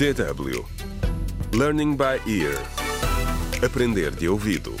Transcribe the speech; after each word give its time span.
DW 0.00 0.64
Learning 1.52 1.94
by 1.94 2.16
Ear 2.26 2.56
Aprender 3.62 4.10
de 4.10 4.30
ouvido 4.30 4.74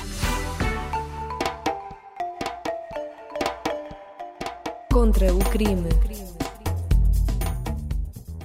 Contra 4.90 5.34
o 5.34 5.38
crime. 5.50 5.90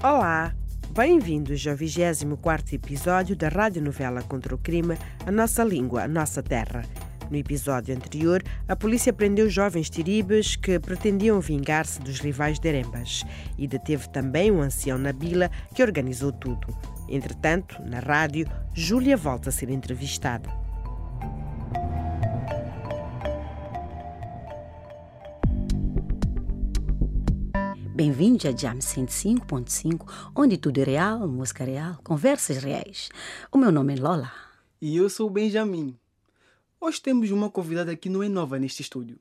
Olá, 0.03 0.53
bem-vindos 0.89 1.65
ao 1.65 1.77
24 1.77 2.75
episódio 2.75 3.37
da 3.37 3.47
radionovela 3.47 4.21
Contra 4.23 4.53
o 4.53 4.57
Crime, 4.57 4.97
A 5.25 5.31
Nossa 5.31 5.63
Língua, 5.63 6.03
a 6.03 6.07
Nossa 6.09 6.43
Terra. 6.43 6.83
No 7.29 7.37
episódio 7.37 7.95
anterior, 7.95 8.43
a 8.67 8.75
polícia 8.75 9.11
prendeu 9.11 9.49
jovens 9.49 9.89
tiribas 9.89 10.55
que 10.55 10.79
pretendiam 10.79 11.39
vingar-se 11.39 11.99
dos 11.99 12.19
rivais 12.19 12.59
de 12.59 12.67
Erembas 12.67 13.23
e 13.57 13.67
deteve 13.67 14.07
também 14.09 14.51
um 14.51 14.61
ancião 14.61 14.97
Nabila 14.97 15.49
que 15.73 15.81
organizou 15.81 16.31
tudo. 16.31 16.67
Entretanto, 17.09 17.81
na 17.83 17.99
rádio, 17.99 18.47
Júlia 18.73 19.17
volta 19.17 19.49
a 19.49 19.51
ser 19.51 19.69
entrevistada. 19.69 20.49
Bem-vindos 27.95 28.45
a 28.45 28.51
Jam 28.51 28.77
105.5, 28.77 30.31
onde 30.35 30.57
tudo 30.57 30.81
é 30.81 30.83
real, 30.83 31.27
música 31.27 31.63
real, 31.63 31.97
conversas 32.03 32.57
reais. 32.57 33.09
O 33.51 33.57
meu 33.57 33.71
nome 33.71 33.95
é 33.95 34.01
Lola. 34.01 34.31
E 34.81 34.97
eu 34.97 35.09
sou 35.09 35.27
o 35.27 35.29
Benjamin. 35.29 35.97
Hoje 36.85 37.01
temos 37.01 37.31
uma 37.31 37.49
convidada 37.49 37.95
que 37.95 38.09
não 38.09 38.21
é 38.21 38.29
nova 38.29 38.59
neste 38.59 38.83
estúdio. 38.83 39.17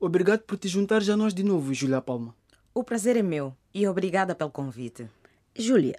Obrigado 0.00 0.40
por 0.40 0.56
te 0.56 0.66
juntares 0.68 1.06
a 1.10 1.18
nós 1.18 1.34
de 1.34 1.42
novo, 1.42 1.74
Julia 1.74 2.00
Palma. 2.00 2.34
O 2.72 2.82
prazer 2.82 3.14
é 3.18 3.22
meu 3.22 3.54
e 3.74 3.86
obrigada 3.86 4.34
pelo 4.34 4.48
convite. 4.48 5.06
Júlia, 5.54 5.98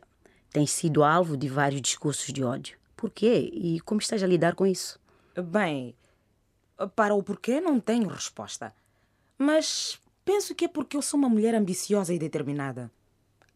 tens 0.50 0.72
sido 0.72 1.04
alvo 1.04 1.38
de 1.38 1.48
vários 1.48 1.80
discursos 1.80 2.34
de 2.34 2.44
ódio. 2.44 2.76
Por 2.98 3.12
quê 3.12 3.52
e 3.54 3.80
como 3.82 4.02
estás 4.02 4.24
a 4.24 4.26
lidar 4.26 4.56
com 4.56 4.66
isso? 4.66 5.00
Bem, 5.36 5.94
para 6.96 7.14
o 7.14 7.22
porquê 7.22 7.62
não 7.62 7.80
tenho 7.80 8.08
resposta. 8.08 8.74
Mas 9.38 10.00
penso 10.26 10.56
que 10.56 10.66
é 10.66 10.68
porque 10.68 10.98
eu 10.98 11.04
sou 11.04 11.20
uma 11.20 11.30
mulher 11.30 11.54
ambiciosa 11.54 12.12
e 12.12 12.18
determinada. 12.18 12.90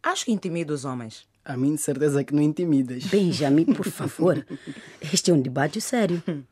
Acho 0.04 0.26
que 0.26 0.32
intimido 0.32 0.70
os 0.70 0.86
homens. 0.86 1.28
A 1.44 1.58
mim 1.58 1.74
de 1.74 1.82
certeza 1.82 2.24
que 2.24 2.36
não 2.36 2.44
intimidas. 2.44 3.06
Benjamin, 3.06 3.74
por 3.74 3.88
favor. 3.90 4.46
Este 5.02 5.32
é 5.32 5.34
um 5.34 5.42
debate 5.42 5.82
sério. 5.82 6.22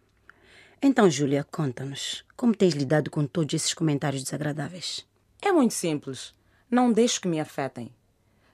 Então, 0.82 1.10
Júlia, 1.10 1.44
conta-nos. 1.44 2.24
Como 2.36 2.56
tens 2.56 2.76
lidado 2.76 3.10
com 3.10 3.26
todos 3.26 3.54
esses 3.56 3.74
comentários 3.74 4.24
desagradáveis? 4.24 5.06
É 5.42 5.52
muito 5.52 5.74
simples. 5.74 6.36
Não 6.70 6.92
deixo 6.92 7.20
que 7.20 7.28
me 7.28 7.40
afetem. 7.40 7.92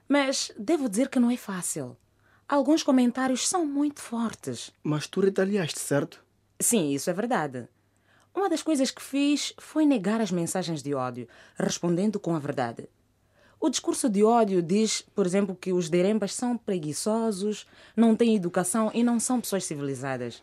Mas 0.07 0.49
devo 0.57 0.87
dizer 0.87 1.09
que 1.09 1.19
não 1.19 1.29
é 1.29 1.35
fácil. 1.35 1.97
Alguns 2.47 2.81
comentários 2.81 3.47
são 3.47 3.65
muito 3.65 4.01
fortes. 4.01 4.71
Mas 4.81 5.05
tu 5.05 5.19
retaliaste, 5.19 5.79
certo? 5.79 6.23
Sim, 6.61 6.91
isso 6.91 7.09
é 7.09 7.13
verdade. 7.13 7.67
Uma 8.33 8.49
das 8.49 8.63
coisas 8.63 8.89
que 8.89 9.01
fiz 9.01 9.53
foi 9.59 9.85
negar 9.85 10.21
as 10.21 10.31
mensagens 10.31 10.81
de 10.81 10.93
ódio, 10.93 11.27
respondendo 11.57 12.19
com 12.19 12.35
a 12.35 12.39
verdade. 12.39 12.87
O 13.59 13.69
discurso 13.69 14.09
de 14.09 14.23
ódio 14.23 14.61
diz, 14.61 15.01
por 15.13 15.25
exemplo, 15.25 15.55
que 15.55 15.73
os 15.73 15.89
derembas 15.89 16.33
são 16.33 16.57
preguiçosos, 16.57 17.67
não 17.95 18.15
têm 18.15 18.35
educação 18.35 18.91
e 18.93 19.03
não 19.03 19.19
são 19.19 19.41
pessoas 19.41 19.65
civilizadas. 19.65 20.41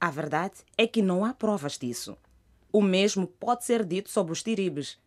A 0.00 0.10
verdade 0.10 0.56
é 0.76 0.86
que 0.86 1.00
não 1.00 1.24
há 1.24 1.32
provas 1.32 1.78
disso. 1.78 2.16
O 2.72 2.82
mesmo 2.82 3.26
pode 3.26 3.64
ser 3.64 3.84
dito 3.84 4.10
sobre 4.10 4.32
os 4.32 4.42
tiribes, 4.42 4.98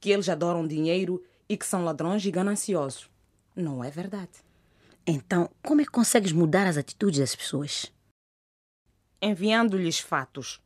que 0.00 0.10
eles 0.10 0.28
adoram 0.28 0.66
dinheiro 0.66 1.22
e 1.48 1.56
que 1.56 1.66
são 1.66 1.84
ladrões 1.84 2.24
e 2.24 2.30
gananciosos. 2.30 3.10
Não 3.56 3.82
é 3.82 3.90
verdade. 3.90 4.44
Então, 5.04 5.50
como 5.62 5.80
é 5.80 5.84
que 5.84 5.90
consegues 5.90 6.32
mudar 6.32 6.66
as 6.66 6.76
atitudes 6.76 7.18
das 7.18 7.34
pessoas? 7.34 7.92
Enviando-lhes 9.20 9.98
fatos. 9.98 10.60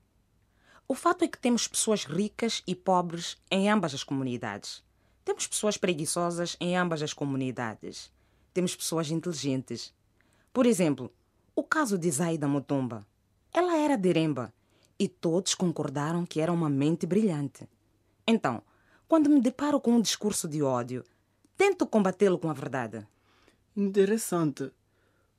O 0.86 0.94
fato 0.94 1.24
é 1.24 1.28
que 1.28 1.38
temos 1.38 1.66
pessoas 1.66 2.04
ricas 2.04 2.62
e 2.66 2.74
pobres 2.74 3.38
em 3.50 3.70
ambas 3.70 3.94
as 3.94 4.04
comunidades. 4.04 4.84
Temos 5.24 5.46
pessoas 5.46 5.78
preguiçosas 5.78 6.56
em 6.60 6.76
ambas 6.76 7.02
as 7.02 7.14
comunidades. 7.14 8.12
Temos 8.52 8.76
pessoas 8.76 9.10
inteligentes. 9.10 9.94
Por 10.52 10.66
exemplo, 10.66 11.10
o 11.54 11.62
caso 11.62 11.96
de 11.96 12.10
Zaida 12.10 12.46
Mutumba. 12.46 13.06
Ela 13.52 13.76
era 13.76 13.98
deremba 13.98 14.52
e 14.98 15.08
todos 15.08 15.54
concordaram 15.54 16.24
que 16.24 16.40
era 16.40 16.52
uma 16.52 16.70
mente 16.70 17.06
brilhante. 17.06 17.68
Então, 18.26 18.62
quando 19.06 19.28
me 19.28 19.40
deparo 19.40 19.78
com 19.80 19.92
um 19.92 20.00
discurso 20.00 20.48
de 20.48 20.62
ódio, 20.62 21.04
tento 21.56 21.86
combatê-lo 21.86 22.38
com 22.38 22.48
a 22.48 22.54
verdade. 22.54 23.06
Interessante. 23.76 24.70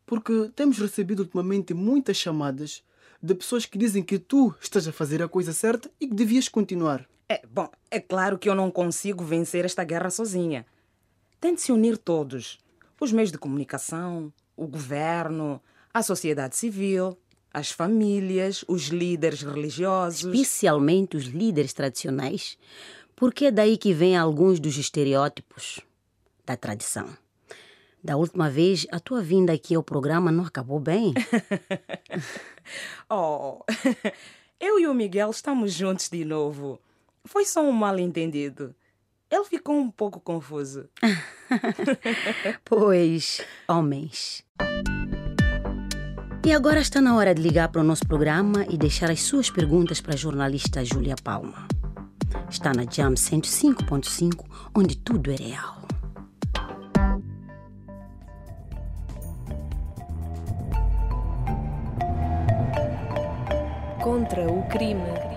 Porque 0.05 0.51
temos 0.55 0.77
recebido 0.77 1.21
ultimamente 1.21 1.73
muitas 1.73 2.17
chamadas 2.17 2.83
de 3.21 3.33
pessoas 3.33 3.65
que 3.65 3.77
dizem 3.77 4.03
que 4.03 4.19
tu 4.19 4.53
estás 4.61 4.87
a 4.87 4.91
fazer 4.91 5.23
a 5.23 5.29
coisa 5.29 5.53
certa 5.53 5.89
e 5.99 6.07
que 6.07 6.13
devias 6.13 6.49
continuar. 6.49 7.07
É, 7.27 7.41
bom, 7.47 7.69
é 7.89 7.99
claro 7.99 8.37
que 8.37 8.49
eu 8.49 8.53
não 8.53 8.69
consigo 8.69 9.23
vencer 9.23 9.65
esta 9.65 9.83
guerra 9.83 10.09
sozinha. 10.09 10.65
Tem 11.39 11.55
de 11.55 11.61
se 11.61 11.71
unir 11.71 11.97
todos: 11.97 12.59
os 12.99 13.11
meios 13.11 13.31
de 13.31 13.37
comunicação, 13.37 14.31
o 14.55 14.67
governo, 14.67 15.61
a 15.93 16.03
sociedade 16.03 16.55
civil, 16.55 17.17
as 17.53 17.71
famílias, 17.71 18.65
os 18.67 18.87
líderes 18.87 19.43
religiosos. 19.43 20.33
Especialmente 20.33 21.15
os 21.15 21.25
líderes 21.25 21.71
tradicionais, 21.71 22.57
porque 23.15 23.45
é 23.45 23.51
daí 23.51 23.77
que 23.77 23.93
vêm 23.93 24.17
alguns 24.17 24.59
dos 24.59 24.77
estereótipos 24.77 25.79
da 26.45 26.57
tradição. 26.57 27.15
Da 28.03 28.17
última 28.17 28.49
vez, 28.49 28.85
a 28.91 28.99
tua 28.99 29.21
vinda 29.21 29.53
aqui 29.53 29.75
ao 29.75 29.83
programa 29.83 30.31
não 30.31 30.43
acabou 30.43 30.79
bem. 30.79 31.13
oh, 33.09 33.59
eu 34.59 34.79
e 34.79 34.87
o 34.87 34.93
Miguel 34.93 35.29
estamos 35.29 35.71
juntos 35.71 36.09
de 36.09 36.25
novo. 36.25 36.81
Foi 37.23 37.45
só 37.45 37.61
um 37.61 37.71
mal-entendido. 37.71 38.75
Ele 39.31 39.45
ficou 39.45 39.75
um 39.75 39.89
pouco 39.89 40.19
confuso. 40.19 40.89
pois, 42.65 43.41
homens. 43.67 44.43
E 46.45 46.51
agora 46.51 46.81
está 46.81 46.99
na 46.99 47.15
hora 47.15 47.33
de 47.33 47.41
ligar 47.41 47.69
para 47.69 47.79
o 47.79 47.85
nosso 47.85 48.05
programa 48.05 48.65
e 48.69 48.77
deixar 48.77 49.09
as 49.09 49.21
suas 49.21 49.49
perguntas 49.49 50.01
para 50.01 50.13
a 50.13 50.17
jornalista 50.17 50.83
Júlia 50.83 51.15
Palma. 51.23 51.65
Está 52.49 52.73
na 52.73 52.83
Jam 52.83 53.13
105.5, 53.13 54.43
onde 54.75 54.97
tudo 54.97 55.31
é 55.31 55.35
real. 55.35 55.81
Contra 64.01 64.45
o 64.51 64.67
crime. 64.67 65.32